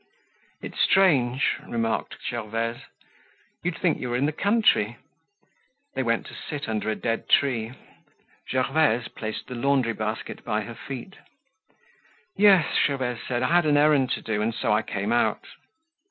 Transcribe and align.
"It's 0.63 0.81
strange," 0.81 1.57
remarked 1.67 2.15
Gervaise. 2.27 2.85
"You'd 3.61 3.77
think 3.77 3.99
you 3.99 4.09
were 4.09 4.15
in 4.15 4.25
the 4.25 4.31
country." 4.31 4.97
They 5.93 6.01
went 6.01 6.25
to 6.25 6.33
sit 6.33 6.67
under 6.67 6.89
a 6.89 6.95
dead 6.95 7.29
tree. 7.29 7.73
Gervaise 8.51 9.09
placed 9.09 9.45
the 9.45 9.53
laundry 9.53 9.93
basket 9.93 10.43
by 10.43 10.61
her 10.61 10.73
feet. 10.73 11.17
"Yes," 12.35 12.79
Gervaise 12.83 13.21
said, 13.27 13.43
"I 13.43 13.53
had 13.53 13.67
an 13.67 13.77
errand 13.77 14.09
to 14.13 14.23
do, 14.23 14.41
and 14.41 14.55
so 14.55 14.71
I 14.73 14.81
came 14.81 15.13
out." 15.13 15.45